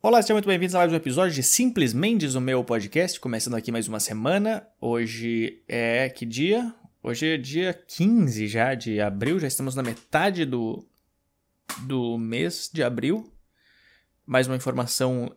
[0.00, 3.54] Olá, sejam muito bem-vindos a mais um episódio de Simples Mendes, o meu podcast, começando
[3.54, 4.64] aqui mais uma semana.
[4.80, 6.72] Hoje é que dia?
[7.02, 10.86] Hoje é dia 15 já de abril, já estamos na metade do,
[11.80, 13.28] do mês de abril.
[14.24, 15.34] Mais uma informação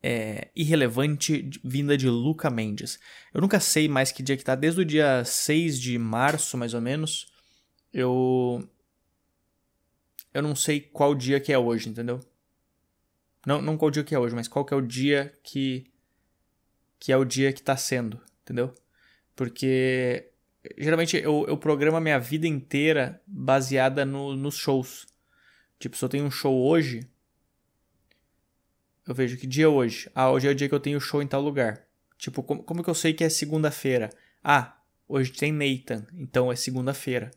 [0.00, 3.00] é, irrelevante vinda de Luca Mendes.
[3.34, 6.72] Eu nunca sei mais que dia que tá, desde o dia 6 de março, mais
[6.72, 7.26] ou menos.
[7.92, 8.62] Eu.
[10.32, 12.20] Eu não sei qual dia que é hoje, entendeu?
[13.46, 15.86] Não, não qual dia que é hoje, mas qual que é o dia que.
[16.98, 18.74] que é o dia que tá sendo, entendeu?
[19.36, 20.30] Porque.
[20.78, 25.06] Geralmente eu, eu programo a minha vida inteira baseada no, nos shows.
[25.78, 27.06] Tipo, se eu tenho um show hoje.
[29.06, 30.10] Eu vejo que dia é hoje.
[30.14, 31.86] Ah, hoje é o dia que eu tenho show em tal lugar.
[32.16, 34.08] Tipo, como, como que eu sei que é segunda-feira?
[34.42, 37.30] Ah, hoje tem Nathan, então é segunda-feira.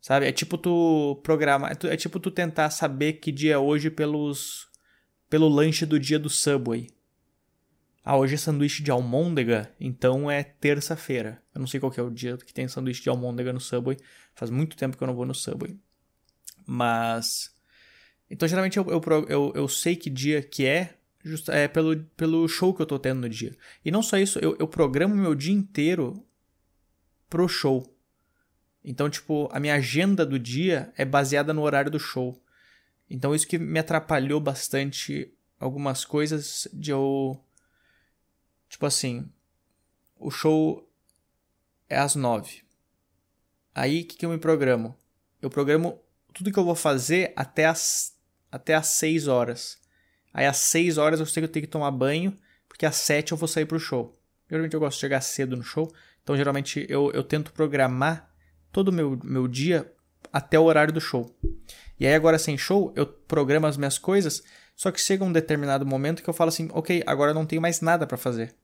[0.00, 0.28] Sabe?
[0.28, 1.72] É tipo tu programar.
[1.72, 4.68] É, é tipo tu tentar saber que dia é hoje pelos
[5.34, 6.88] pelo lanche do dia do Subway.
[8.04, 11.42] Ah, hoje é sanduíche de almôndega, então é terça-feira.
[11.52, 13.96] Eu não sei qual é o dia que tem sanduíche de almôndega no Subway.
[14.32, 15.76] Faz muito tempo que eu não vou no Subway.
[16.64, 17.52] Mas.
[18.30, 20.94] Então, geralmente, eu, eu, eu, eu sei que dia que é,
[21.24, 23.56] just, é pelo, pelo show que eu tô tendo no dia.
[23.84, 26.24] E não só isso, eu, eu programo meu dia inteiro
[27.28, 27.92] pro show.
[28.84, 32.40] Então, tipo, a minha agenda do dia é baseada no horário do show.
[33.08, 37.42] Então isso que me atrapalhou bastante algumas coisas de eu.
[38.68, 39.28] Tipo assim.
[40.16, 40.88] O show
[41.88, 42.62] é às nove.
[43.74, 44.96] Aí o que, que eu me programo?
[45.42, 46.00] Eu programo
[46.32, 48.16] tudo que eu vou fazer até as,
[48.50, 49.78] até as seis horas.
[50.32, 52.36] Aí às seis horas eu sei que eu tenho que tomar banho,
[52.68, 54.18] porque às sete eu vou sair pro show.
[54.48, 58.32] Geralmente eu gosto de chegar cedo no show, então geralmente eu, eu tento programar
[58.72, 59.92] todo o meu, meu dia
[60.32, 61.34] até o horário do show.
[61.98, 64.42] E aí agora sem show, eu programo as minhas coisas,
[64.76, 67.62] só que chega um determinado momento que eu falo assim, ok, agora eu não tenho
[67.62, 68.54] mais nada para fazer.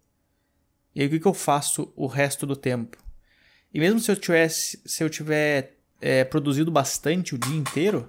[0.94, 2.98] E aí o que, que eu faço o resto do tempo?
[3.72, 8.08] E mesmo se eu tivesse, se eu tiver é, produzido bastante o dia inteiro,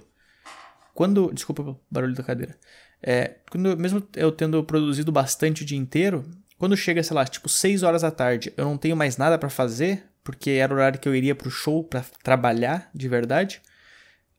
[0.93, 2.57] quando, desculpa o barulho da cadeira,
[3.01, 6.25] é, quando, mesmo eu tendo produzido bastante o dia inteiro,
[6.57, 9.49] quando chega, sei lá, tipo 6 horas da tarde, eu não tenho mais nada para
[9.49, 13.61] fazer, porque era o horário que eu iria pro show para trabalhar de verdade.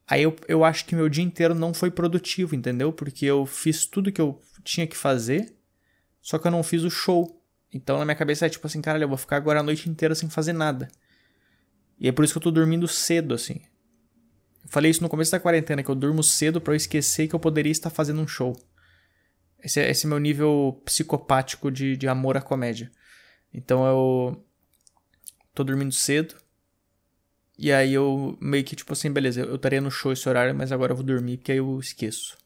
[0.07, 2.93] Aí eu, eu acho que meu dia inteiro não foi produtivo, entendeu?
[2.93, 5.55] Porque eu fiz tudo que eu tinha que fazer,
[6.21, 7.41] só que eu não fiz o show.
[7.73, 10.15] Então na minha cabeça é tipo assim, cara, eu vou ficar agora a noite inteira
[10.15, 10.89] sem fazer nada.
[11.99, 13.61] E é por isso que eu tô dormindo cedo, assim.
[14.65, 17.35] Eu falei isso no começo da quarentena, que eu durmo cedo para eu esquecer que
[17.35, 18.57] eu poderia estar fazendo um show.
[19.63, 22.91] Esse é, esse é meu nível psicopático de, de amor à comédia.
[23.55, 24.45] Então eu
[25.55, 26.35] tô dormindo cedo,
[27.59, 30.73] e aí eu meio que tipo assim, beleza, eu estaria no show esse horário, mas
[30.73, 32.37] agora eu vou dormir porque aí eu esqueço.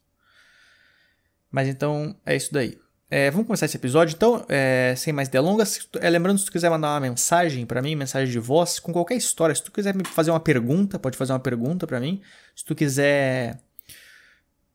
[1.50, 2.78] Mas então é isso daí.
[3.08, 5.88] É, vamos começar esse episódio então, é, sem mais delongas.
[6.00, 9.14] É, lembrando, se tu quiser mandar uma mensagem para mim, mensagem de voz, com qualquer
[9.14, 12.20] história, se tu quiser me fazer uma pergunta, pode fazer uma pergunta para mim.
[12.54, 13.60] Se tu quiser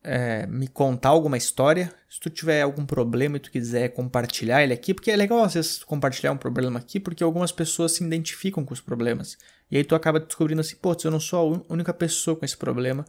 [0.02, 4.74] é, me contar alguma história, se tu tiver algum problema e tu quiser compartilhar ele
[4.74, 8.74] aqui, porque é legal vezes compartilhar um problema aqui, porque algumas pessoas se identificam com
[8.74, 9.38] os problemas.
[9.72, 12.58] E aí tu acaba descobrindo assim, pô, eu não sou a única pessoa com esse
[12.58, 13.06] problema.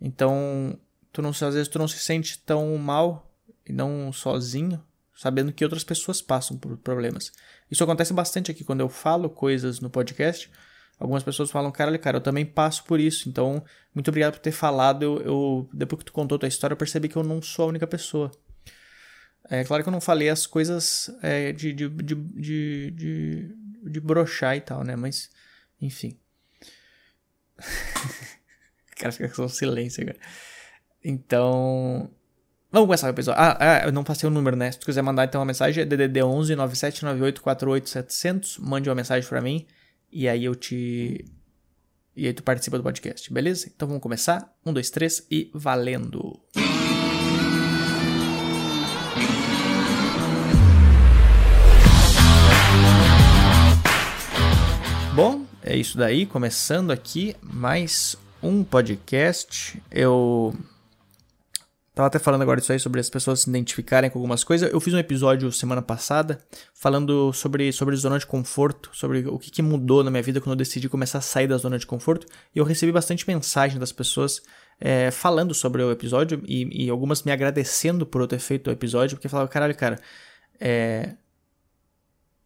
[0.00, 0.78] Então,
[1.12, 3.30] tu não, às vezes tu não se sente tão mal
[3.66, 4.82] e não sozinho,
[5.14, 7.30] sabendo que outras pessoas passam por problemas.
[7.70, 10.50] Isso acontece bastante aqui quando eu falo coisas no podcast
[10.98, 13.28] algumas pessoas falam, caralho, cara, eu também passo por isso.
[13.28, 13.62] Então,
[13.94, 15.02] muito obrigado por ter falado.
[15.02, 17.68] Eu, eu, depois que tu contou tua história, eu percebi que eu não sou a
[17.68, 18.30] única pessoa.
[19.48, 23.56] É claro que eu não falei as coisas é, de, de, de, de, de,
[23.90, 24.96] de broxar e tal, né?
[24.96, 25.30] Mas,
[25.80, 26.18] enfim.
[28.96, 30.18] cara, fica com um silêncio agora.
[31.04, 32.10] Então.
[32.70, 33.40] Vamos começar o episódio.
[33.40, 34.70] Ah, ah, eu não passei o número, né?
[34.70, 38.58] Se tu quiser mandar então uma mensagem, é DDD 11 9798 48 700.
[38.58, 39.66] Mande uma mensagem para mim.
[40.12, 41.24] E aí eu te.
[42.14, 43.70] E aí tu participa do podcast, beleza?
[43.74, 44.52] Então vamos começar?
[44.66, 46.40] Um, dois, três e valendo!
[55.68, 56.24] É isso daí.
[56.24, 59.78] Começando aqui mais um podcast.
[59.90, 60.56] Eu
[61.94, 64.72] Tava até falando agora disso aí, sobre as pessoas se identificarem com algumas coisas.
[64.72, 66.40] Eu fiz um episódio semana passada
[66.72, 70.52] falando sobre, sobre zona de conforto, sobre o que, que mudou na minha vida quando
[70.52, 72.26] eu decidi começar a sair da zona de conforto.
[72.54, 74.40] E eu recebi bastante mensagem das pessoas
[74.80, 78.72] é, falando sobre o episódio e, e, algumas me agradecendo por eu ter feito o
[78.72, 80.00] episódio, porque falavam, caralho, cara,
[80.58, 81.14] é...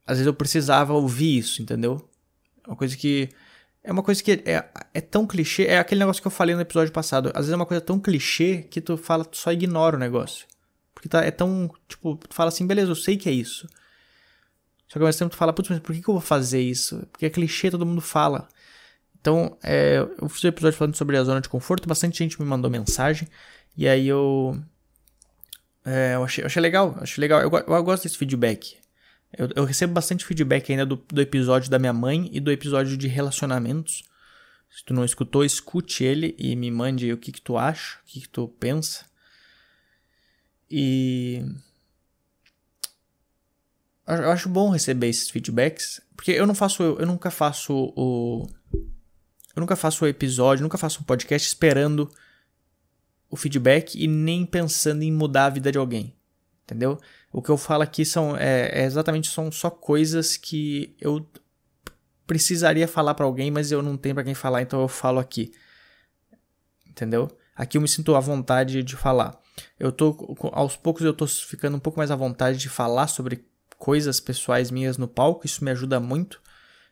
[0.04, 2.08] às vezes eu precisava ouvir isso, entendeu?
[2.66, 3.28] Uma coisa que
[3.84, 4.64] é uma coisa que é,
[4.94, 7.30] é tão clichê, é aquele negócio que eu falei no episódio passado.
[7.30, 10.46] Às vezes é uma coisa tão clichê que tu fala, tu só ignora o negócio.
[10.94, 13.66] Porque tá, é tão, tipo, tu fala assim, beleza, eu sei que é isso.
[14.86, 16.60] Só que ao mesmo tempo tu fala, putz, mas por que, que eu vou fazer
[16.60, 17.04] isso?
[17.10, 18.46] Porque é clichê, todo mundo fala.
[19.20, 22.46] Então, é, eu fiz um episódio falando sobre a zona de conforto, bastante gente me
[22.46, 23.26] mandou mensagem.
[23.76, 24.60] E aí eu.
[25.84, 27.40] É, eu, achei, eu achei legal, achei legal.
[27.40, 28.76] Eu, eu gosto desse feedback.
[29.36, 32.96] Eu, eu, recebo bastante feedback ainda do, do episódio da minha mãe e do episódio
[32.96, 34.04] de relacionamentos.
[34.70, 38.06] Se tu não escutou, escute ele e me mande o que, que tu acha, o
[38.06, 39.06] que, que tu pensa.
[40.70, 41.42] E.
[44.06, 48.46] Eu acho bom receber esses feedbacks, porque eu não faço, eu nunca faço o
[49.54, 52.10] eu nunca faço o episódio, nunca faço um podcast esperando
[53.28, 56.14] o feedback e nem pensando em mudar a vida de alguém.
[56.64, 56.98] Entendeu?
[57.32, 61.26] O que eu falo aqui são é, é exatamente são só coisas que eu
[62.26, 65.52] precisaria falar para alguém, mas eu não tenho para quem falar, então eu falo aqui.
[66.86, 67.30] Entendeu?
[67.56, 69.40] Aqui eu me sinto à vontade de falar.
[69.78, 73.46] Eu tô aos poucos eu tô ficando um pouco mais à vontade de falar sobre
[73.78, 76.40] coisas pessoais minhas no palco, isso me ajuda muito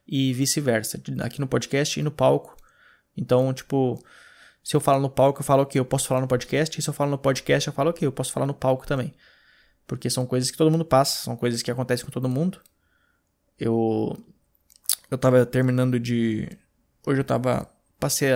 [0.07, 2.57] e vice-versa, aqui no podcast e no palco.
[3.17, 4.03] Então, tipo,
[4.63, 6.89] se eu falo no palco, eu falo que eu posso falar no podcast, e se
[6.89, 9.15] eu falo no podcast, eu falo que eu posso falar no palco também.
[9.91, 12.61] Porque são coisas que todo mundo passa, são coisas que acontecem com todo mundo.
[13.59, 14.17] Eu
[15.11, 16.49] eu tava terminando de
[17.05, 18.29] hoje eu tava passei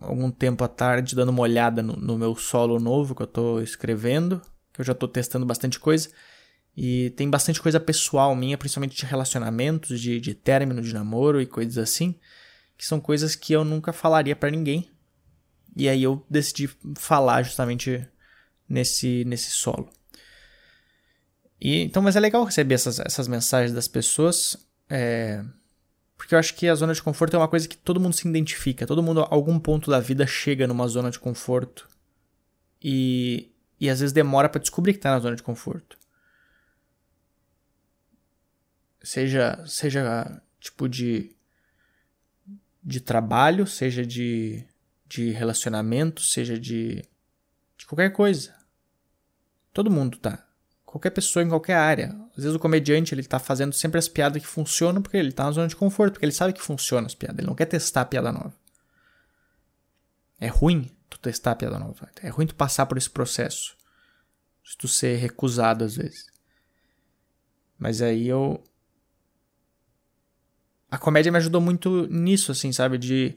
[0.00, 3.60] algum tempo à tarde dando uma olhada no, no meu solo novo que eu tô
[3.60, 4.40] escrevendo,
[4.72, 6.08] que eu já tô testando bastante coisa.
[6.74, 11.44] E tem bastante coisa pessoal minha, principalmente de relacionamentos, de, de término de namoro e
[11.44, 12.18] coisas assim,
[12.78, 14.90] que são coisas que eu nunca falaria para ninguém.
[15.76, 16.66] E aí eu decidi
[16.96, 18.08] falar justamente
[18.66, 19.90] nesse, nesse solo.
[21.64, 24.54] E, então, mas é legal receber essas, essas mensagens das pessoas,
[24.86, 25.42] é,
[26.14, 28.28] porque eu acho que a zona de conforto é uma coisa que todo mundo se
[28.28, 31.88] identifica, todo mundo a algum ponto da vida chega numa zona de conforto
[32.82, 33.50] e,
[33.80, 35.98] e às vezes demora para descobrir que tá na zona de conforto.
[39.02, 41.34] Seja, seja tipo de,
[42.82, 44.62] de trabalho, seja de,
[45.06, 47.02] de relacionamento, seja de,
[47.78, 48.54] de qualquer coisa.
[49.72, 50.46] Todo mundo tá.
[50.94, 52.16] Qualquer pessoa em qualquer área.
[52.36, 55.42] Às vezes o comediante ele tá fazendo sempre as piadas que funcionam porque ele tá
[55.42, 58.02] na zona de conforto, porque ele sabe que funciona as piadas, ele não quer testar
[58.02, 58.54] a piada nova.
[60.38, 62.08] É ruim tu testar a piada nova.
[62.22, 63.76] É ruim tu passar por esse processo.
[64.64, 66.26] Se tu ser recusado às vezes.
[67.76, 68.62] Mas aí eu
[70.88, 72.98] a comédia me ajudou muito nisso, assim, sabe?
[72.98, 73.34] De.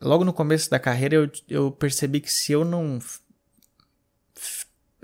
[0.00, 2.98] Logo no começo da carreira eu, eu percebi que se eu não.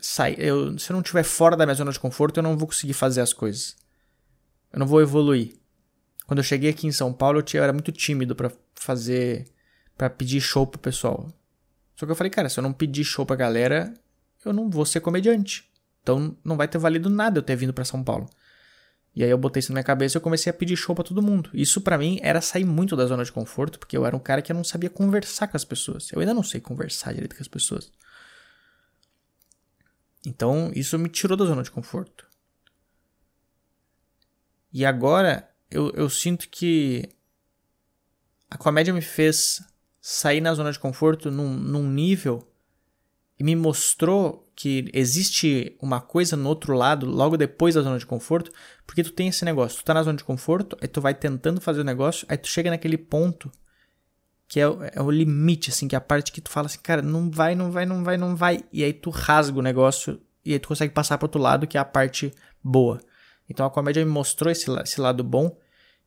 [0.04, 2.66] Sai, eu, se eu não estiver fora da minha zona de conforto, eu não vou
[2.66, 3.76] conseguir fazer as coisas.
[4.72, 5.54] Eu não vou evoluir.
[6.26, 9.46] Quando eu cheguei aqui em São Paulo, eu, tinha, eu era muito tímido para fazer.
[9.96, 11.28] para pedir show pro pessoal.
[11.94, 13.94] Só que eu falei, cara, se eu não pedir show pra galera,
[14.44, 15.70] eu não vou ser comediante.
[16.02, 18.28] Então não vai ter valido nada eu ter vindo para São Paulo.
[19.14, 21.04] E aí eu botei isso na minha cabeça e eu comecei a pedir show para
[21.04, 21.48] todo mundo.
[21.54, 24.42] Isso para mim era sair muito da zona de conforto, porque eu era um cara
[24.42, 26.10] que eu não sabia conversar com as pessoas.
[26.10, 27.92] Eu ainda não sei conversar direito com as pessoas.
[30.24, 32.26] Então, isso me tirou da zona de conforto.
[34.72, 37.08] E agora eu, eu sinto que
[38.48, 39.62] a comédia me fez
[40.00, 42.48] sair na zona de conforto num, num nível
[43.38, 48.06] e me mostrou que existe uma coisa no outro lado, logo depois da zona de
[48.06, 48.52] conforto,
[48.86, 51.60] porque tu tem esse negócio, tu tá na zona de conforto, aí tu vai tentando
[51.60, 53.50] fazer o negócio, aí tu chega naquele ponto
[54.52, 57.00] que é, é o limite, assim, que é a parte que tu fala assim, cara,
[57.00, 60.52] não vai, não vai, não vai, não vai, e aí tu rasga o negócio e
[60.52, 63.00] aí tu consegue passar pro outro lado, que é a parte boa.
[63.48, 65.56] Então a comédia me mostrou esse, esse lado bom,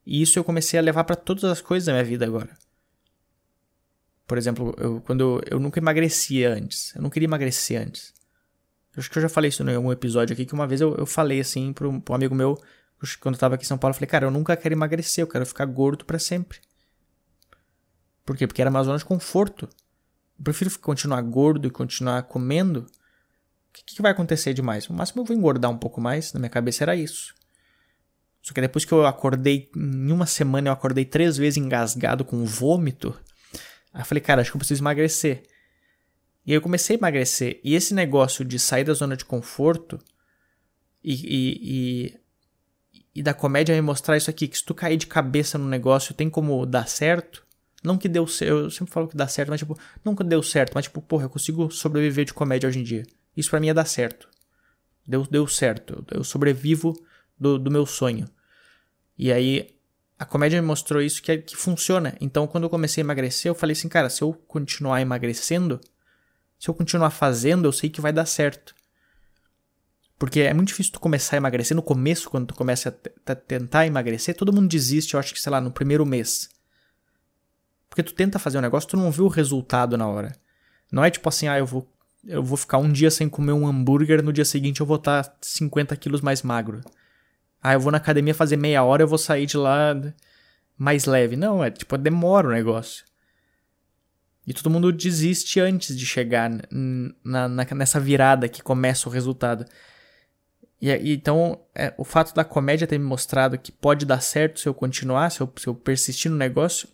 [0.05, 2.55] e isso eu comecei a levar para todas as coisas da minha vida agora.
[4.27, 6.93] Por exemplo, eu, quando eu, eu nunca emagrecia antes.
[6.95, 8.13] Eu não queria emagrecer antes.
[8.95, 10.93] Eu acho que eu já falei isso em algum episódio aqui, que uma vez eu,
[10.97, 12.61] eu falei assim para um, amigo meu,
[13.19, 15.27] quando eu tava aqui em São Paulo, eu falei, cara, eu nunca quero emagrecer, eu
[15.27, 16.59] quero ficar gordo para sempre.
[18.25, 18.47] Por quê?
[18.47, 19.69] Porque era uma zona de conforto.
[20.37, 22.81] Eu prefiro continuar gordo e continuar comendo.
[23.69, 24.87] O que, que vai acontecer demais?
[24.87, 27.33] No máximo eu vou engordar um pouco mais, na minha cabeça era isso.
[28.41, 32.45] Só que depois que eu acordei, em uma semana eu acordei três vezes engasgado com
[32.45, 33.17] vômito,
[33.95, 35.43] Aí eu falei, cara, acho que eu preciso emagrecer.
[36.45, 37.61] E aí eu comecei a emagrecer.
[37.63, 39.97] E esse negócio de sair da zona de conforto
[41.01, 45.07] e, e, e, e da comédia me mostrar isso aqui, que se tu cair de
[45.07, 47.44] cabeça no negócio tem como dar certo.
[47.85, 50.73] Não que deu certo, eu sempre falo que dá certo, mas tipo, nunca deu certo,
[50.73, 53.03] mas tipo, porra, eu consigo sobreviver de comédia hoje em dia.
[53.35, 54.27] Isso para mim é dar certo.
[55.05, 56.93] Deu, deu certo, eu sobrevivo
[57.39, 58.27] do, do meu sonho.
[59.17, 59.75] E aí
[60.17, 62.15] a comédia me mostrou isso que, é, que funciona.
[62.21, 65.79] Então, quando eu comecei a emagrecer, eu falei assim, cara, se eu continuar emagrecendo,
[66.57, 68.73] se eu continuar fazendo, eu sei que vai dar certo.
[70.17, 71.75] Porque é muito difícil tu começar a emagrecer.
[71.75, 75.51] No começo, quando tu começa a tentar emagrecer, todo mundo desiste, eu acho que, sei
[75.51, 76.49] lá, no primeiro mês.
[77.95, 80.35] Porque tu tenta fazer um negócio, tu não vê o resultado na hora.
[80.91, 81.89] Não é tipo assim, ah, eu vou,
[82.25, 85.33] eu vou ficar um dia sem comer um hambúrguer, no dia seguinte eu vou estar
[85.39, 86.81] 50 quilos mais magro.
[87.63, 89.95] Ah, eu vou na academia fazer meia hora, eu vou sair de lá
[90.77, 91.37] mais leve.
[91.37, 93.05] Não, é tipo, demora o negócio.
[94.45, 96.51] E todo mundo desiste antes de chegar
[97.23, 99.65] na, na, nessa virada que começa o resultado.
[100.81, 104.59] E, e então, é, o fato da comédia ter me mostrado que pode dar certo
[104.59, 106.89] se eu continuar, se eu, se eu persistir no negócio,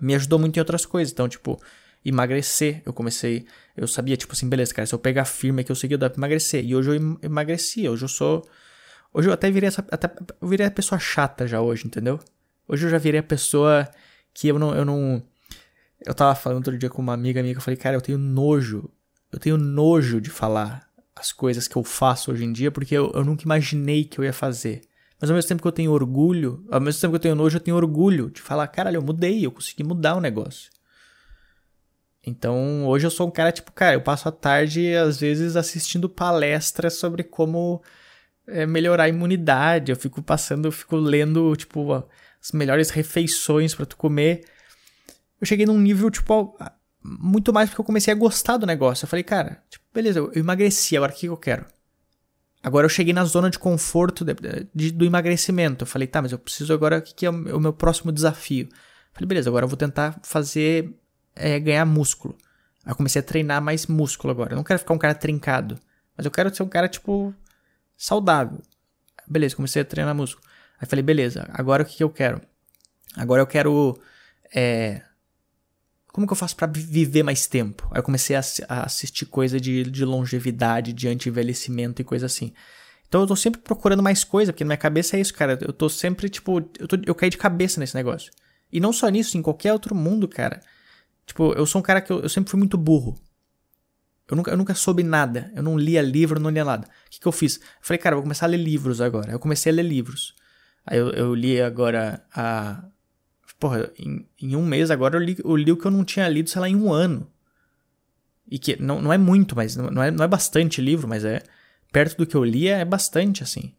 [0.00, 1.12] me ajudou muito em outras coisas.
[1.12, 1.60] Então, tipo,
[2.04, 5.76] emagrecer, eu comecei, eu sabia, tipo assim, beleza, cara, se eu pegar firme que eu
[5.76, 6.64] segui, dá pra emagrecer.
[6.64, 8.46] E hoje eu emagreci, hoje eu sou.
[9.12, 9.84] Hoje eu até virei essa.
[9.90, 10.10] Até,
[10.40, 12.20] eu virei a pessoa chata já hoje, entendeu?
[12.68, 13.88] Hoje eu já virei a pessoa
[14.32, 14.74] que eu não.
[14.74, 15.22] Eu, não,
[16.04, 18.18] eu tava falando outro dia com uma amiga minha que eu falei, cara, eu tenho
[18.18, 18.90] nojo.
[19.32, 23.10] Eu tenho nojo de falar as coisas que eu faço hoje em dia, porque eu,
[23.14, 24.82] eu nunca imaginei que eu ia fazer.
[25.24, 27.56] Mas ao mesmo tempo que eu tenho orgulho, ao mesmo tempo que eu tenho nojo,
[27.56, 30.70] eu tenho orgulho de falar, caralho, eu mudei, eu consegui mudar o negócio.
[32.22, 36.10] Então, hoje eu sou um cara tipo, cara, eu passo a tarde às vezes assistindo
[36.10, 37.82] palestras sobre como
[38.46, 39.90] é, melhorar a imunidade.
[39.90, 42.06] Eu fico passando, eu fico lendo, tipo,
[42.38, 44.44] as melhores refeições para tu comer.
[45.40, 46.54] Eu cheguei num nível, tipo,
[47.02, 49.06] muito mais porque eu comecei a gostar do negócio.
[49.06, 51.64] Eu falei, cara, tipo, beleza, eu emagreci, agora o que eu quero?
[52.64, 54.34] Agora eu cheguei na zona de conforto de,
[54.74, 55.82] de, do emagrecimento.
[55.82, 58.64] Eu falei, tá, mas eu preciso agora, o que, que é o meu próximo desafio?
[58.70, 60.98] Eu falei, beleza, agora eu vou tentar fazer,
[61.36, 62.34] é, ganhar músculo.
[62.82, 64.54] Aí eu comecei a treinar mais músculo agora.
[64.54, 65.78] Eu não quero ficar um cara trincado,
[66.16, 67.34] mas eu quero ser um cara, tipo,
[67.98, 68.62] saudável.
[69.28, 70.46] Beleza, comecei a treinar músculo.
[70.80, 72.40] Aí falei, beleza, agora o que, que eu quero?
[73.14, 74.00] Agora eu quero,
[74.54, 75.02] é,
[76.14, 77.88] como que eu faço para viver mais tempo?
[77.90, 82.52] Aí eu comecei a, a assistir coisa de, de longevidade, de anti-envelhecimento e coisa assim.
[83.08, 85.58] Então eu tô sempre procurando mais coisa, porque na minha cabeça é isso, cara.
[85.60, 88.30] Eu tô sempre, tipo, eu, tô, eu caí de cabeça nesse negócio.
[88.70, 90.60] E não só nisso, em qualquer outro mundo, cara.
[91.26, 93.18] Tipo, eu sou um cara que eu, eu sempre fui muito burro.
[94.30, 95.50] Eu nunca, eu nunca soube nada.
[95.52, 96.86] Eu não lia livro, não lia nada.
[97.08, 97.58] O que, que eu fiz?
[97.80, 99.32] Falei, cara, vou começar a ler livros agora.
[99.32, 100.32] Eu comecei a ler livros.
[100.86, 102.84] Aí eu, eu li agora a
[103.64, 106.28] Porra, em, em um mês agora eu li, eu li o que eu não tinha
[106.28, 107.26] lido, sei lá, em um ano.
[108.46, 111.42] E que não, não é muito, mas não é, não é bastante livro, mas é.
[111.90, 113.74] Perto do que eu li é bastante, assim.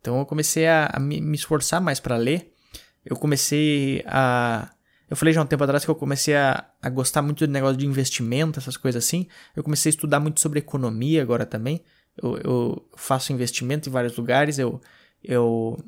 [0.00, 2.52] Então eu comecei a, a me, me, esforçar mais para ler.
[3.04, 4.68] Eu comecei a.
[5.08, 7.76] Eu falei já um tempo atrás que eu comecei a, a gostar muito do negócio
[7.76, 9.28] de investimento, essas coisas assim.
[9.54, 11.84] Eu comecei a estudar muito sobre economia agora também.
[12.20, 14.58] Eu, eu faço investimento em vários lugares.
[14.58, 14.80] Eu,
[15.22, 15.78] eu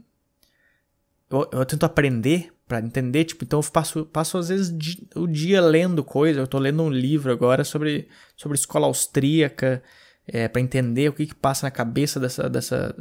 [1.32, 4.74] eu, eu tento aprender para entender, tipo, então eu passo, passo às vezes
[5.14, 9.82] o dia lendo coisa, eu tô lendo um livro agora sobre, sobre escola austríaca,
[10.26, 12.94] é, para entender o que, que passa na cabeça dessa, dessa,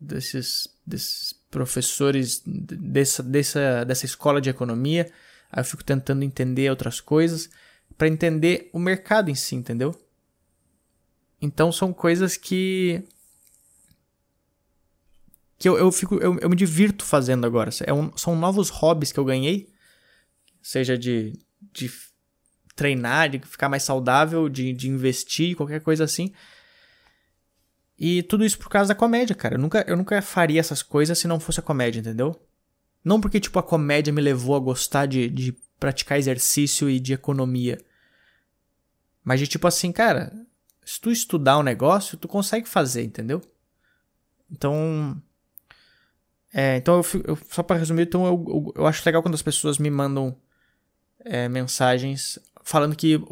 [0.00, 5.10] desses, desses professores dessa, dessa, dessa escola de economia,
[5.50, 7.50] aí eu fico tentando entender outras coisas,
[7.98, 9.94] para entender o mercado em si, entendeu?
[11.40, 13.02] Então são coisas que
[15.58, 17.70] que eu, eu fico eu, eu me divirto fazendo agora.
[17.86, 19.68] É um, são novos hobbies que eu ganhei,
[20.62, 21.32] seja de,
[21.72, 21.90] de
[22.74, 26.32] treinar, de ficar mais saudável, de, de investir, qualquer coisa assim.
[27.98, 29.54] E tudo isso por causa da comédia, cara.
[29.54, 32.38] Eu nunca, eu nunca faria essas coisas se não fosse a comédia, entendeu?
[33.02, 37.14] Não porque, tipo, a comédia me levou a gostar de, de praticar exercício e de
[37.14, 37.78] economia.
[39.24, 40.32] Mas de tipo assim, cara,
[40.84, 43.40] se tu estudar um negócio, tu consegue fazer, entendeu?
[44.50, 45.20] Então,
[46.58, 49.42] é, então, eu, eu, só para resumir, então eu, eu, eu, acho legal quando as
[49.42, 50.34] pessoas me mandam
[51.22, 53.22] é, mensagens falando que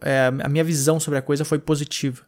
[0.00, 2.22] é, a minha visão sobre a coisa foi positiva.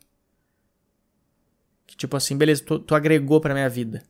[1.86, 4.04] Que tipo assim, beleza, tu, tu agregou pra minha vida.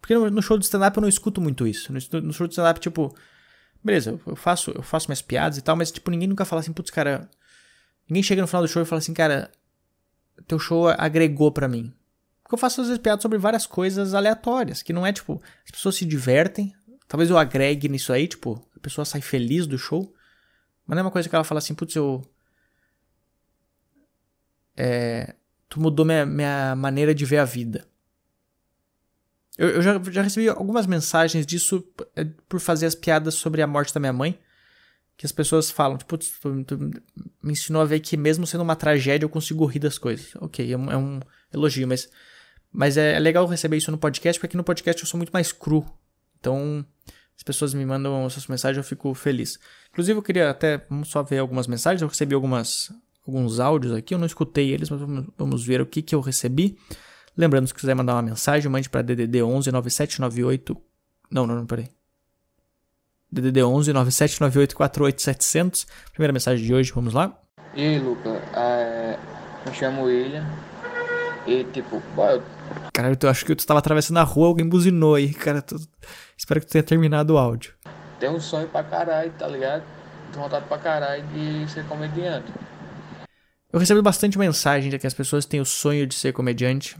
[0.00, 1.92] Porque no, no show de stand-up eu não escuto muito isso.
[1.92, 3.16] No, no show de stand-up, tipo,
[3.82, 6.72] beleza, eu faço, eu faço minhas piadas e tal, mas tipo, ninguém nunca fala assim,
[6.72, 7.30] putz, cara.
[8.08, 9.52] Ninguém chega no final do show e fala assim, cara,
[10.48, 11.94] teu show agregou para mim.
[12.44, 15.70] Porque eu faço às vezes piadas sobre várias coisas aleatórias, que não é tipo, as
[15.70, 16.74] pessoas se divertem,
[17.08, 20.14] talvez eu agregue nisso aí, tipo, a pessoa sai feliz do show,
[20.86, 22.22] mas não é uma coisa que ela fala assim, putz, eu.
[24.76, 25.34] É,
[25.68, 27.86] tu mudou minha, minha maneira de ver a vida.
[29.56, 31.82] Eu, eu já, já recebi algumas mensagens disso
[32.14, 34.38] é, por fazer as piadas sobre a morte da minha mãe.
[35.16, 36.78] Que as pessoas falam, tipo, tu, tu
[37.40, 40.34] me ensinou a ver que mesmo sendo uma tragédia eu consigo rir das coisas.
[40.40, 41.20] Ok, é um, é um
[41.52, 42.10] elogio, mas
[42.74, 45.30] mas é, é legal receber isso no podcast, porque aqui no podcast eu sou muito
[45.30, 45.86] mais cru.
[46.40, 46.84] Então,
[47.36, 49.60] as pessoas me mandam essas mensagens, eu fico feliz.
[49.92, 52.92] Inclusive, eu queria até, vamos só ver algumas mensagens, eu recebi algumas,
[53.24, 54.12] alguns áudios aqui.
[54.12, 56.76] Eu não escutei eles, mas vamos, vamos ver o que, que eu recebi.
[57.36, 60.76] Lembrando, se quiser mandar uma mensagem, mande para DDD 11 9798.
[61.30, 61.88] Não, não, não, peraí.
[63.30, 65.86] DDD 11 9798 48700.
[66.10, 67.40] Primeira mensagem de hoje, vamos lá.
[67.72, 68.30] E aí, Luca?
[68.52, 69.16] É,
[69.64, 70.44] me chamo William.
[71.46, 72.40] E tipo, boy,
[72.92, 75.60] Caralho, eu acho que tu estava atravessando a rua, alguém buzinou aí, cara.
[75.60, 75.76] Tu...
[76.36, 77.74] Espero que tu tenha terminado o áudio.
[78.20, 79.82] Tem um sonho pra caralho, tá ligado?
[80.32, 82.52] Tenho vontade pra caralho de ser comediante.
[83.72, 86.96] Eu recebo bastante mensagem de que as pessoas têm o sonho de ser comediante.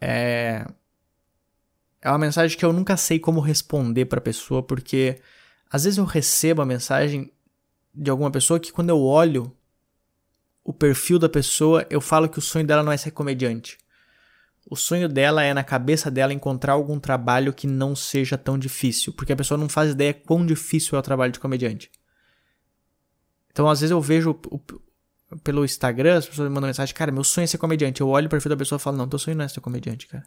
[0.00, 0.64] É.
[2.00, 5.20] É uma mensagem que eu nunca sei como responder pra pessoa, porque
[5.70, 7.30] às vezes eu recebo a mensagem
[7.94, 9.54] de alguma pessoa que quando eu olho
[10.64, 13.76] o perfil da pessoa, eu falo que o sonho dela não é ser comediante.
[14.70, 19.12] O sonho dela é, na cabeça dela, encontrar algum trabalho que não seja tão difícil,
[19.12, 21.90] porque a pessoa não faz ideia quão difícil é o trabalho de comediante.
[23.50, 27.10] Então, às vezes eu vejo o, o, pelo Instagram, as pessoas me mandam mensagem, cara,
[27.10, 28.00] meu sonho é ser comediante.
[28.00, 30.06] Eu olho o perfil da pessoa e falo, não, teu sonho não é ser comediante,
[30.06, 30.24] cara.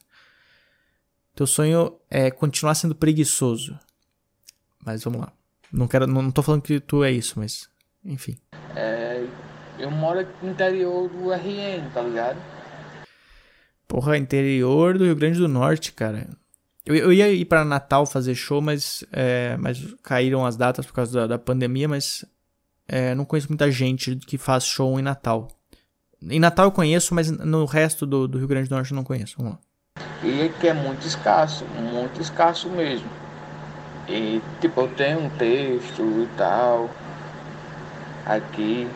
[1.33, 3.79] Teu sonho é continuar sendo preguiçoso.
[4.85, 5.31] Mas vamos lá.
[5.71, 7.69] Não quero, não, não tô falando que tu é isso, mas
[8.03, 8.38] enfim.
[8.75, 9.25] É,
[9.79, 12.52] eu moro no interior do RN, tá ligado?
[13.93, 16.27] Porra, interior do Rio Grande do Norte, cara.
[16.83, 20.93] Eu, eu ia ir para Natal fazer show, mas, é, mas caíram as datas por
[20.93, 22.25] causa da, da pandemia, mas
[22.88, 25.47] é, não conheço muita gente que faz show em Natal.
[26.23, 29.03] Em Natal eu conheço, mas no resto do, do Rio Grande do Norte eu não
[29.03, 29.35] conheço.
[29.38, 29.59] Vamos lá.
[30.23, 33.07] E que é muito escasso, muito escasso mesmo.
[34.09, 36.89] E tipo, eu tenho um texto e tal.
[38.25, 38.88] Aqui.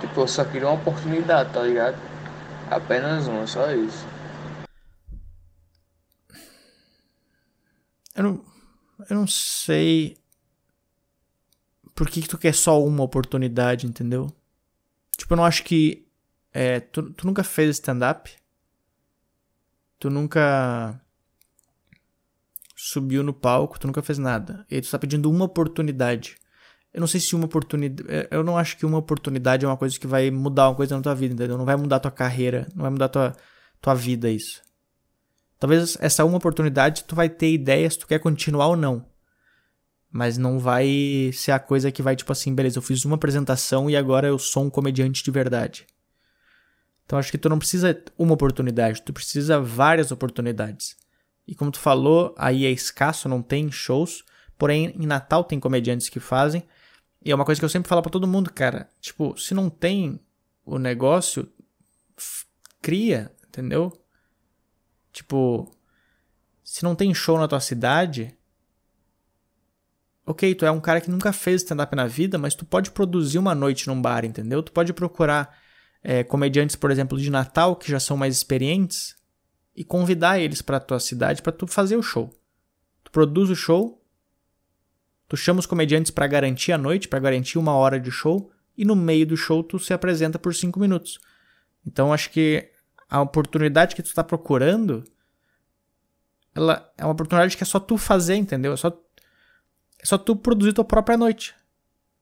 [0.00, 2.11] Tipo, eu só queria uma oportunidade, tá ligado?
[2.72, 4.06] Apenas uma, só isso.
[8.14, 8.44] Eu não,
[9.10, 10.16] eu não sei
[11.94, 14.34] por que, que tu quer só uma oportunidade, entendeu?
[15.18, 16.08] Tipo, eu não acho que.
[16.50, 18.30] É, tu, tu nunca fez stand-up?
[19.98, 20.98] Tu nunca
[22.74, 24.66] subiu no palco, tu nunca fez nada.
[24.70, 26.36] E aí tu tá pedindo uma oportunidade.
[26.92, 28.10] Eu não sei se uma oportunidade.
[28.10, 30.94] É, eu não acho que uma oportunidade é uma coisa que vai mudar uma coisa
[30.94, 31.56] na tua vida, entendeu?
[31.56, 33.34] Não vai mudar tua carreira, não vai mudar tua,
[33.80, 34.60] tua vida isso.
[35.58, 39.06] Talvez essa uma oportunidade tu vai ter ideia se tu quer continuar ou não.
[40.10, 43.88] Mas não vai ser a coisa que vai, tipo assim, beleza, eu fiz uma apresentação
[43.88, 45.86] e agora eu sou um comediante de verdade.
[47.06, 50.96] Então acho que tu não precisa uma oportunidade, tu precisa várias oportunidades.
[51.46, 54.24] E como tu falou, aí é escasso, não tem shows.
[54.58, 56.62] Porém, em Natal tem comediantes que fazem.
[57.24, 58.88] E é uma coisa que eu sempre falo para todo mundo, cara.
[59.00, 60.20] Tipo, se não tem
[60.64, 61.48] o negócio,
[62.80, 63.92] cria, entendeu?
[65.12, 65.72] Tipo,
[66.64, 68.36] se não tem show na tua cidade,
[70.26, 73.38] ok, tu é um cara que nunca fez stand-up na vida, mas tu pode produzir
[73.38, 74.62] uma noite num bar, entendeu?
[74.62, 75.56] Tu pode procurar
[76.02, 79.16] é, comediantes, por exemplo, de Natal, que já são mais experientes,
[79.76, 82.30] e convidar eles para tua cidade para tu fazer o show.
[83.04, 84.01] Tu produz o show,
[85.32, 88.84] Tu chama os comediantes para garantir a noite, para garantir uma hora de show, e
[88.84, 91.18] no meio do show tu se apresenta por cinco minutos.
[91.86, 92.68] Então acho que
[93.08, 95.02] a oportunidade que tu está procurando,
[96.54, 98.74] ela é uma oportunidade que é só tu fazer, entendeu?
[98.74, 101.54] É só, é só tu produzir tua própria noite.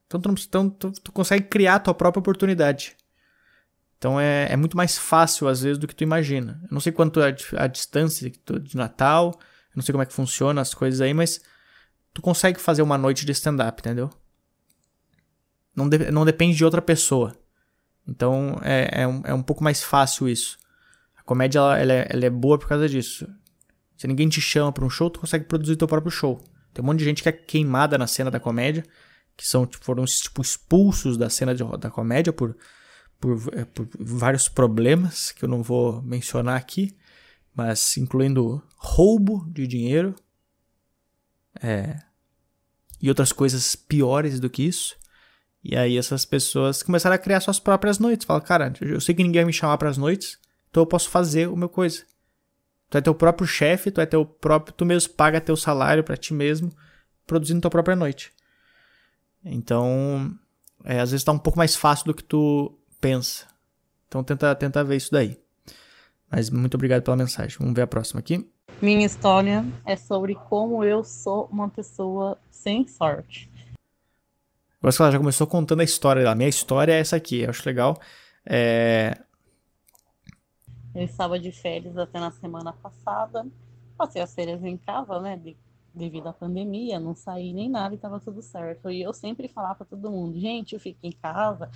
[0.07, 2.97] Então, tu, então tu, tu consegue criar tua própria oportunidade.
[3.99, 6.61] Então é, é muito mais fácil às vezes do que tu imagina.
[6.63, 10.07] Eu não sei quanto é a, a distância de Natal, eu não sei como é
[10.07, 11.41] que funciona as coisas aí, mas
[12.13, 14.11] tu consegue fazer uma noite de stand-up, entendeu?
[15.75, 17.37] Não, de, não depende de outra pessoa.
[18.07, 20.59] Então é, é, um, é um pouco mais fácil isso.
[21.17, 23.29] A comédia ela, ela, é, ela é boa por causa disso.
[23.97, 26.43] Se ninguém te chama para um show, tu consegue produzir teu próprio show.
[26.73, 28.85] Tem um monte de gente que é queimada na cena da comédia,
[29.37, 32.57] que são tipo, foram tipo, expulsos da cena de, da comédia por,
[33.21, 36.97] por, é, por vários problemas que eu não vou mencionar aqui,
[37.55, 40.15] mas incluindo roubo de dinheiro,
[41.63, 41.99] é,
[43.01, 44.97] e outras coisas piores do que isso.
[45.63, 48.25] E aí essas pessoas começaram a criar suas próprias noites.
[48.25, 50.39] Fala, cara, eu sei que ninguém vai me chamar para as noites,
[50.71, 52.05] então eu posso fazer o meu coisa.
[52.89, 56.17] Tu é teu próprio chefe, tu é teu próprio, tu mesmo paga teu salário para
[56.17, 56.73] ti mesmo,
[57.27, 58.33] produzindo tua própria noite.
[59.45, 60.37] Então,
[60.85, 63.47] é, às vezes tá um pouco mais fácil do que tu pensa.
[64.09, 65.39] Então tenta, tenta ver isso daí.
[66.31, 67.57] Mas muito obrigado pela mensagem.
[67.59, 68.49] Vamos ver a próxima aqui.
[68.83, 73.51] Minha história é sobre como eu sou uma pessoa sem sorte.
[74.83, 76.35] Gosto que ela já começou contando a história dela.
[76.35, 78.01] Minha história é essa aqui, eu acho legal.
[78.47, 79.21] É...
[80.95, 83.47] Eu estava de férias até na semana passada.
[83.99, 85.37] Passei as férias em casa, né?
[85.37, 85.57] De,
[85.95, 88.91] devido à pandemia, não saí nem nada e estava tudo certo.
[88.91, 91.71] E eu sempre falava para todo mundo, gente, eu fico em casa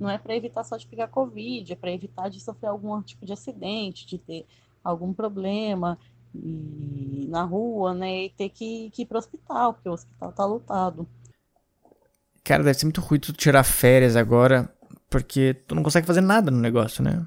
[0.00, 3.26] não é para evitar só de pegar Covid, é para evitar de sofrer algum tipo
[3.26, 4.46] de acidente, de ter
[4.82, 5.98] algum problema
[6.34, 8.24] e, na rua, né?
[8.24, 11.08] E ter que, que ir para o hospital, porque o hospital tá lotado.
[12.44, 14.72] Cara, deve ser muito ruim tu tirar férias agora,
[15.08, 17.26] porque tu não consegue fazer nada no negócio, né?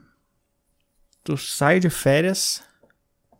[1.23, 2.63] Tu sai de férias.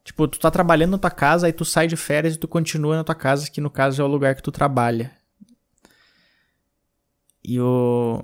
[0.04, 2.96] Tipo, tu tá trabalhando na tua casa, aí tu sai de férias e tu continua
[2.96, 5.12] na tua casa, que no caso é o lugar que tu trabalha.
[7.44, 8.24] E o.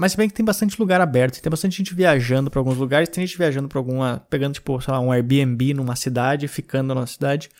[0.00, 3.06] Mas se bem que tem bastante lugar aberto, tem bastante gente viajando para alguns lugares,
[3.06, 4.26] tem gente viajando para alguma.
[4.30, 7.50] pegando, tipo, sei lá, um Airbnb numa cidade, ficando na cidade.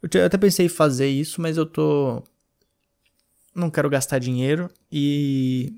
[0.00, 2.22] Eu até pensei em fazer isso, mas eu tô.
[3.52, 5.72] Não quero gastar dinheiro e.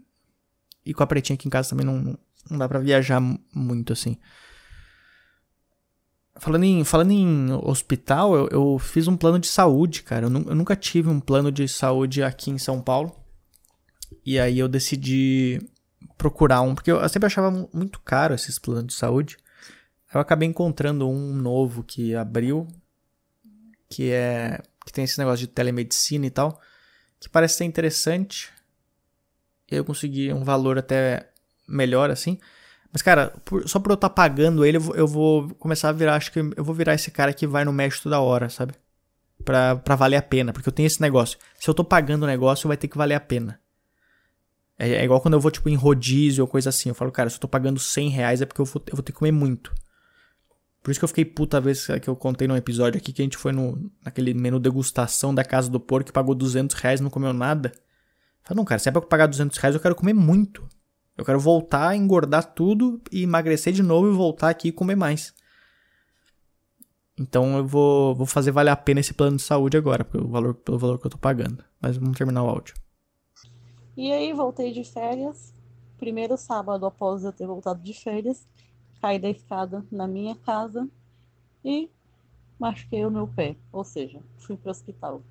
[0.85, 2.19] E com a pretinha aqui em casa também não,
[2.51, 3.19] não dá para viajar
[3.55, 4.19] muito assim.
[6.37, 10.27] Falando em, falando em hospital, eu, eu fiz um plano de saúde, cara.
[10.27, 13.17] Eu, eu nunca tive um plano de saúde aqui em São Paulo.
[14.23, 15.67] E aí eu decidi
[16.21, 19.39] procurar um, porque eu sempre achava muito caro esses planos de saúde.
[20.13, 22.69] Eu acabei encontrando um novo que abriu,
[23.89, 26.61] que é que tem esse negócio de telemedicina e tal,
[27.19, 28.51] que parece ser interessante.
[29.71, 31.31] Eu consegui um valor até
[31.67, 32.39] melhor assim.
[32.93, 35.89] Mas, cara, por, só por eu estar tá pagando ele, eu vou, eu vou, começar
[35.89, 36.17] a virar.
[36.17, 38.75] Acho que eu vou virar esse cara que vai no médico toda hora, sabe?
[39.45, 40.53] Pra, pra valer a pena.
[40.53, 41.39] Porque eu tenho esse negócio.
[41.59, 43.60] Se eu tô pagando o negócio, vai ter que valer a pena.
[44.81, 46.89] É, é, igual quando eu vou, tipo, em rodízio ou coisa assim.
[46.89, 49.03] Eu falo, cara, se eu tô pagando 100 reais é porque eu vou, eu vou
[49.03, 49.75] ter que comer muito.
[50.83, 53.21] Por isso que eu fiquei puta a vez que eu contei num episódio aqui que
[53.21, 57.01] a gente foi no, naquele menu degustação da Casa do Porco que pagou 200 reais
[57.01, 57.71] e não comeu nada.
[58.43, 60.67] Falei, não, cara, se é pra pagar 200 reais eu quero comer muito.
[61.15, 65.35] Eu quero voltar, engordar tudo e emagrecer de novo e voltar aqui e comer mais.
[67.19, 70.55] Então eu vou, vou fazer valer a pena esse plano de saúde agora, pelo valor,
[70.55, 71.63] pelo valor que eu tô pagando.
[71.79, 72.75] Mas vamos terminar o áudio.
[74.01, 75.53] E aí voltei de férias.
[75.99, 78.49] Primeiro sábado após eu ter voltado de férias,
[78.99, 80.89] caí da escada na minha casa
[81.63, 81.91] e
[82.59, 83.57] machuquei o meu pé.
[83.71, 85.23] Ou seja, fui pro hospital.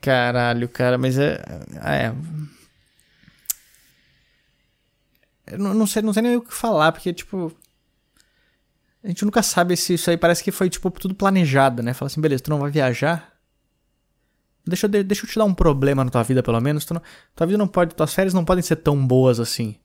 [0.00, 1.42] Caralho, cara, mas é.
[1.84, 2.14] É.
[5.52, 7.54] Eu não, não, sei, não sei nem o que falar, porque, tipo.
[9.04, 11.92] A gente nunca sabe se isso aí parece que foi, tipo, tudo planejado, né?
[11.92, 13.29] Fala assim, beleza, tu não vai viajar?
[14.66, 16.84] Deixa eu, deixa eu te dar um problema na tua vida, pelo menos.
[16.84, 17.02] Tu não,
[17.34, 17.94] tua vida não pode.
[17.94, 19.76] Tuas férias não podem ser tão boas assim.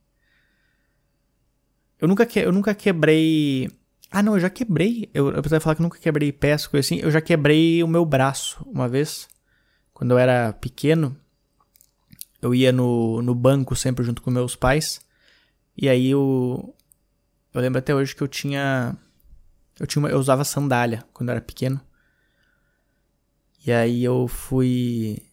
[1.99, 3.69] Eu nunca, que, eu nunca quebrei.
[4.11, 5.09] Ah, não, eu já quebrei.
[5.13, 6.99] Eu, eu precisava falar que eu nunca quebrei pés, coisa assim.
[6.99, 9.27] Eu já quebrei o meu braço uma vez.
[9.93, 11.15] Quando eu era pequeno.
[12.41, 14.99] Eu ia no, no banco sempre junto com meus pais.
[15.77, 16.75] E aí eu.
[17.53, 18.95] Eu lembro até hoje que eu tinha.
[19.79, 21.79] Eu, tinha uma, eu usava sandália quando eu era pequeno.
[23.65, 25.23] E aí eu fui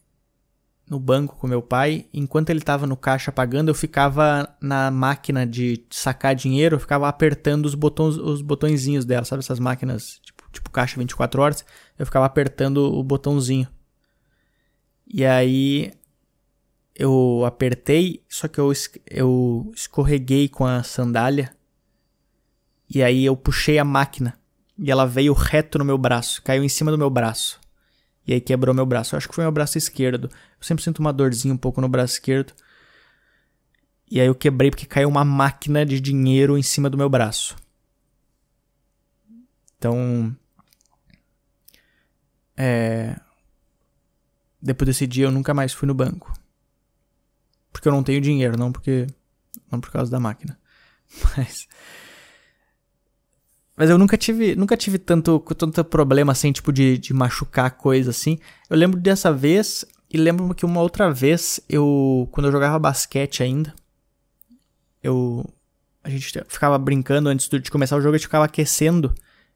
[0.88, 2.07] no banco com meu pai.
[2.12, 7.09] Enquanto ele estava no caixa pagando, eu ficava na máquina de sacar dinheiro, eu ficava
[7.09, 11.64] apertando os botões, os botõezinhos dela, sabe essas máquinas tipo, tipo caixa 24 horas?
[11.99, 13.68] Eu ficava apertando o botãozinho.
[15.07, 15.92] E aí
[16.95, 18.73] eu apertei, só que eu,
[19.07, 21.55] eu escorreguei com a sandália.
[22.88, 24.38] E aí eu puxei a máquina.
[24.79, 27.62] E ela veio reto no meu braço, caiu em cima do meu braço.
[28.27, 29.15] E aí quebrou meu braço.
[29.15, 30.31] Eu acho que foi meu braço esquerdo.
[30.31, 32.53] Eu sempre sinto uma dorzinha um pouco no braço esquerdo.
[34.11, 37.57] E aí eu quebrei porque caiu uma máquina de dinheiro em cima do meu braço.
[39.77, 40.37] Então.
[42.57, 43.19] É.
[44.61, 46.33] Depois desse dia eu nunca mais fui no banco.
[47.73, 49.07] Porque eu não tenho dinheiro, não porque.
[49.71, 50.59] Não por causa da máquina.
[51.37, 51.67] Mas.
[53.77, 58.11] Mas eu nunca tive, nunca tive tanto, tanto problema assim, tipo, de, de machucar coisa
[58.11, 58.39] assim.
[58.69, 62.29] Eu lembro dessa vez e lembro que uma outra vez, eu.
[62.33, 63.75] Quando eu jogava basquete ainda,
[65.03, 65.43] eu.
[66.05, 69.15] A gente ficava brincando antes de começar o jogo, a gente ficava aquecendo.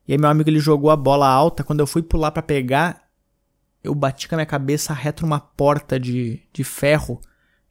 [0.09, 1.63] E aí meu amigo ele jogou a bola alta.
[1.63, 3.03] Quando eu fui pular para pegar,
[3.85, 7.21] eu bati com a minha cabeça reto numa porta de, de ferro.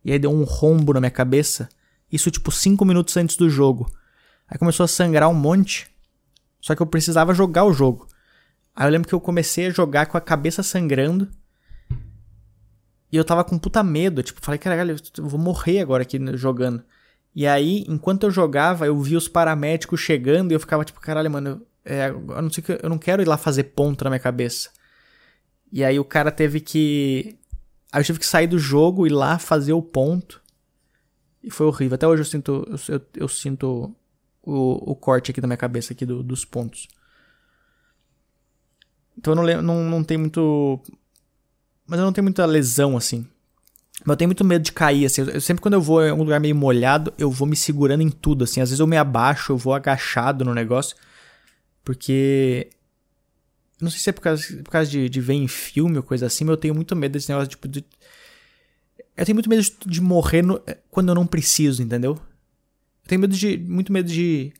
[0.03, 1.67] E aí deu um rombo na minha cabeça.
[2.11, 3.89] Isso tipo 5 minutos antes do jogo.
[4.47, 5.87] Aí começou a sangrar um monte.
[6.65, 8.07] Só que eu precisava jogar o jogo.
[8.75, 11.29] Aí eu lembro que eu comecei a jogar com a cabeça sangrando.
[13.11, 14.23] E eu tava com puta medo.
[14.23, 16.83] Tipo, falei, caralho, eu vou morrer agora aqui jogando.
[17.35, 21.29] E aí, enquanto eu jogava, eu vi os paramédicos chegando e eu ficava tipo, caralho,
[21.29, 24.19] mano, eu, é, eu, não, sei, eu não quero ir lá fazer ponto na minha
[24.19, 24.71] cabeça.
[25.71, 27.37] E aí o cara teve que.
[27.91, 30.41] Aí eu tive que sair do jogo, ir lá fazer o ponto.
[31.43, 31.93] E foi horrível.
[31.93, 32.67] Até hoje eu sinto.
[32.67, 33.95] Eu, eu, eu sinto
[34.45, 36.87] o, o corte aqui da minha cabeça aqui do, dos pontos.
[39.17, 40.79] Então eu não, não, não tem muito.
[41.87, 43.27] Mas eu não tenho muita lesão assim.
[44.03, 45.21] Mas eu tenho muito medo de cair, assim.
[45.21, 48.09] Eu, sempre quando eu vou em um lugar meio molhado, eu vou me segurando em
[48.09, 48.59] tudo, assim.
[48.59, 50.95] Às vezes eu me abaixo, eu vou agachado no negócio.
[51.83, 52.69] Porque.
[53.79, 56.25] Não sei se é por causa, por causa de, de ver em filme ou coisa
[56.25, 57.85] assim, mas eu tenho muito medo desse negócio, tipo, de.
[59.15, 62.19] Eu tenho muito medo de, de morrer no, quando eu não preciso, entendeu?
[63.05, 63.57] Eu tenho medo de.
[63.57, 64.51] Muito medo de.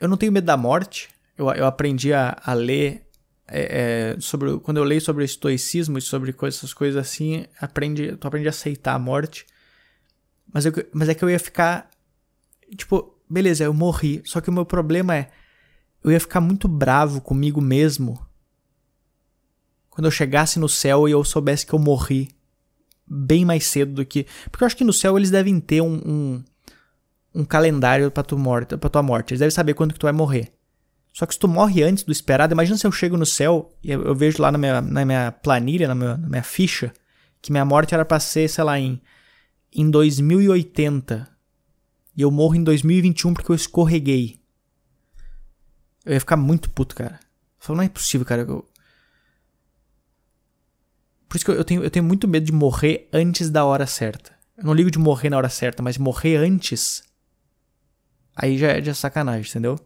[0.00, 1.08] Eu não tenho medo da morte.
[1.38, 3.06] Eu, eu aprendi a, a ler
[3.46, 8.16] é, é, sobre quando eu leio sobre estoicismo e sobre coisas, essas coisas assim, aprende,
[8.16, 9.46] tu aprende a aceitar a morte.
[10.52, 11.88] Mas, eu, mas é que eu ia ficar
[12.76, 14.20] tipo, beleza, eu morri.
[14.24, 15.30] Só que o meu problema é
[16.02, 18.26] eu ia ficar muito bravo comigo mesmo
[19.88, 22.34] quando eu chegasse no céu e eu soubesse que eu morri
[23.10, 24.26] bem mais cedo do que.
[24.50, 26.44] Porque eu acho que no céu eles devem ter um, um,
[27.34, 29.32] um calendário pra, tu morte, pra tua morte.
[29.32, 30.52] Eles devem saber quando que tu vai morrer.
[31.12, 33.90] Só que se tu morre antes do esperado, imagina se eu chego no céu e
[33.90, 36.92] eu, vejo lá na minha, na minha planilha, na minha, na minha ficha,
[37.42, 39.00] que minha morte era pra ser, sei lá, em,
[39.74, 41.28] em 2080.
[42.16, 44.38] E eu morro em 2021 porque eu escorreguei.
[46.04, 47.18] Eu ia ficar muito puto, cara.
[47.68, 48.42] Eu não é possível, cara.
[48.42, 48.66] Eu...
[51.30, 54.32] Por isso que eu tenho, eu tenho muito medo de morrer antes da hora certa.
[54.58, 57.04] Eu não ligo de morrer na hora certa, mas morrer antes.
[58.34, 59.78] Aí já é de sacanagem, entendeu?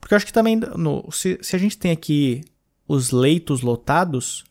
[0.00, 2.42] Porque eu acho que também, no, se, se a gente tem aqui
[2.88, 4.44] os leitos lotados,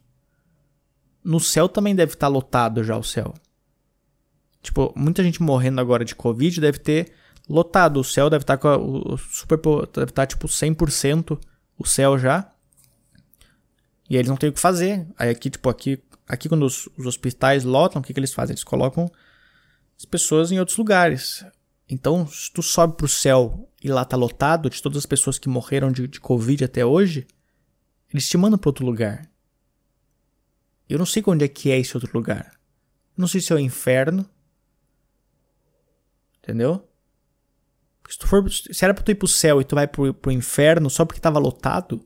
[1.24, 3.34] no céu também deve estar tá lotado já o céu.
[4.62, 7.14] Tipo, muita gente morrendo agora de Covid deve ter
[7.50, 8.00] lotado.
[8.00, 9.58] O céu deve estar tá com a, o, super.
[9.58, 11.40] Deve estar tá, tipo 100%
[11.80, 12.54] o céu já.
[14.08, 15.08] E eles não têm o que fazer.
[15.18, 16.00] Aí aqui, tipo, aqui,
[16.32, 18.54] aqui quando os, os hospitais lotam, o que, que eles fazem?
[18.54, 19.12] Eles colocam
[19.98, 21.46] as pessoas em outros lugares.
[21.90, 25.50] Então, se tu sobe pro céu e lá tá lotado de todas as pessoas que
[25.50, 27.28] morreram de, de Covid até hoje,
[28.10, 29.30] eles te mandam para outro lugar.
[30.88, 32.58] Eu não sei onde é que é esse outro lugar.
[33.16, 34.26] Não sei se é o inferno.
[36.42, 36.88] Entendeu?
[38.02, 38.50] Porque se tu for.
[38.50, 41.20] Se era pra tu ir pro céu e tu vai pro, pro inferno só porque
[41.20, 42.04] tava lotado.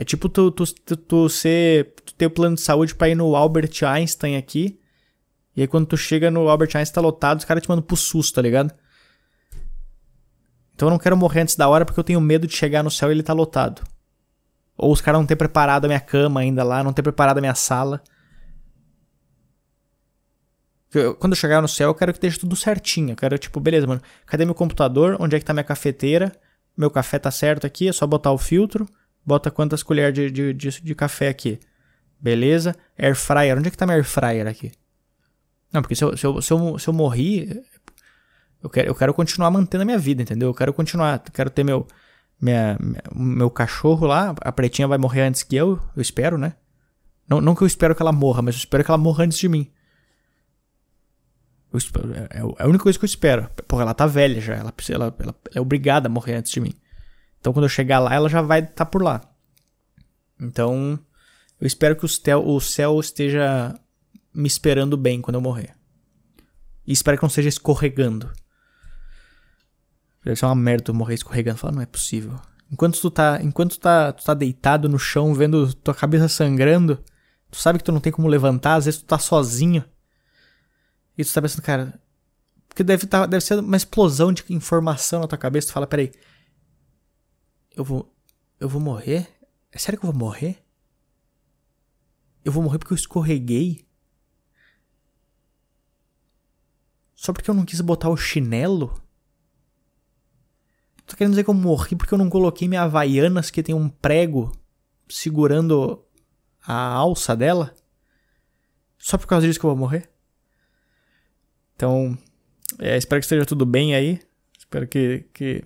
[0.00, 1.92] É tipo tu, tu, tu, tu ser.
[2.06, 4.78] Tu ter o plano de saúde pra ir no Albert Einstein aqui.
[5.56, 7.96] E aí quando tu chega no Albert Einstein tá lotado, os caras te mandam pro
[7.96, 8.72] SUS, tá ligado?
[10.72, 12.92] Então eu não quero morrer antes da hora porque eu tenho medo de chegar no
[12.92, 13.82] céu e ele tá lotado.
[14.76, 17.40] Ou os caras não ter preparado a minha cama ainda lá, não ter preparado a
[17.40, 18.00] minha sala.
[20.94, 23.10] Eu, quando eu chegar no céu, eu quero que esteja tudo certinho.
[23.10, 24.00] Eu quero, tipo, beleza, mano.
[24.26, 25.16] Cadê meu computador?
[25.18, 26.30] Onde é que tá minha cafeteira?
[26.76, 28.88] Meu café tá certo aqui, é só botar o filtro.
[29.24, 31.58] Bota quantas colheres de, de, de, de café aqui.
[32.20, 32.74] Beleza.
[32.98, 33.58] Air fryer.
[33.58, 34.72] Onde é que tá minha air fryer aqui?
[35.72, 37.62] Não, porque se eu, se eu, se eu, se eu morri,
[38.62, 40.48] eu quero, eu quero continuar mantendo a minha vida, entendeu?
[40.48, 41.86] Eu quero continuar, quero ter meu,
[42.40, 42.78] minha,
[43.14, 46.54] meu cachorro lá, a pretinha vai morrer antes que eu, eu espero, né?
[47.28, 49.38] Não, não que eu espero que ela morra, mas eu espero que ela morra antes
[49.38, 49.70] de mim.
[51.74, 53.48] Espero, é, é, a única coisa que eu espero.
[53.68, 56.72] Porra, ela tá velha já, ela, ela, ela é obrigada a morrer antes de mim.
[57.40, 59.20] Então quando eu chegar lá, ela já vai estar tá por lá.
[60.40, 60.98] Então,
[61.60, 63.74] eu espero que o céu, esteja
[64.32, 65.74] me esperando bem quando eu morrer.
[66.86, 68.30] E espero que não seja escorregando.
[70.24, 71.58] Deve ser uma merda tu morrer escorregando.
[71.58, 72.38] Fala, não é possível.
[72.70, 77.02] Enquanto tu tá, enquanto tu tá, tu tá deitado no chão, vendo tua cabeça sangrando,
[77.50, 79.84] tu sabe que tu não tem como levantar, às vezes tu tá sozinho.
[81.16, 82.00] E tu tá pensando, cara,
[82.68, 85.68] porque deve, tá, deve ser uma explosão de informação na tua cabeça.
[85.68, 86.12] Tu fala, peraí,
[87.78, 88.12] eu vou,
[88.58, 89.28] eu vou morrer?
[89.70, 90.60] É sério que eu vou morrer?
[92.44, 93.86] Eu vou morrer porque eu escorreguei?
[97.14, 99.00] Só porque eu não quis botar o chinelo?
[101.06, 103.88] Tô querendo dizer que eu morri porque eu não coloquei minha Havaianas que tem um
[103.88, 104.50] prego
[105.08, 106.04] segurando
[106.60, 107.74] a alça dela?
[108.98, 110.10] Só por causa disso que eu vou morrer?
[111.76, 112.18] Então,
[112.80, 114.20] é, espero que esteja tudo bem aí.
[114.58, 115.64] Espero que, que,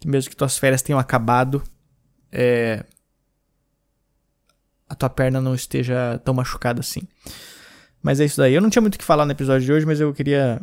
[0.00, 1.62] que mesmo que tuas férias tenham acabado,
[2.32, 2.84] é,
[4.88, 7.02] a tua perna não esteja tão machucada assim.
[8.02, 8.54] Mas é isso daí.
[8.54, 10.60] Eu não tinha muito o que falar no episódio de hoje, mas eu queria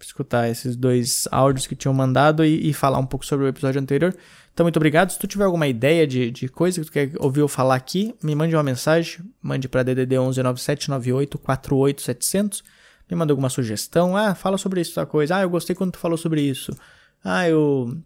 [0.00, 3.80] escutar esses dois áudios que tinham mandado e, e, falar um pouco sobre o episódio
[3.80, 4.14] anterior.
[4.52, 5.10] Então, muito obrigado.
[5.10, 8.14] Se tu tiver alguma ideia de, de coisa que tu quer ouvir eu falar aqui,
[8.22, 9.20] me mande uma mensagem.
[9.42, 12.62] Mande para DDD 11 9798 48700.
[13.10, 14.16] Me manda alguma sugestão.
[14.16, 15.36] Ah, fala sobre isso, tal coisa.
[15.36, 16.76] Ah, eu gostei quando tu falou sobre isso.
[17.24, 17.96] Ah, eu.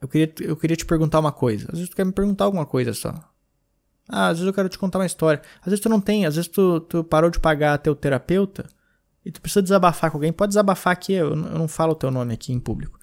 [0.00, 1.66] Eu queria, eu queria te perguntar uma coisa.
[1.68, 3.14] Às vezes tu quer me perguntar alguma coisa só.
[4.08, 5.42] Ah, às vezes eu quero te contar uma história.
[5.60, 8.68] Às vezes tu não tem, às vezes tu, tu parou de pagar teu terapeuta
[9.24, 10.32] e tu precisa desabafar com alguém.
[10.32, 12.98] Pode desabafar aqui, eu, eu não falo o teu nome aqui em público.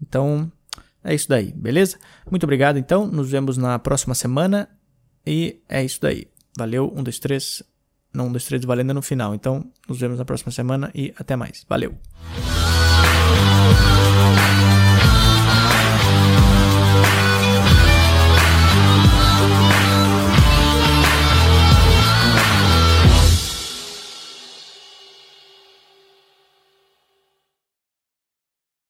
[0.00, 0.50] Então,
[1.04, 1.98] é isso daí, beleza?
[2.30, 4.68] Muito obrigado então, nos vemos na próxima semana
[5.26, 6.26] E é isso daí.
[6.56, 7.62] Valeu, um, dois, três.
[8.12, 9.34] Não, um, dois, três, valendo no final.
[9.34, 11.66] Então, nos vemos na próxima semana e até mais.
[11.68, 11.98] Valeu!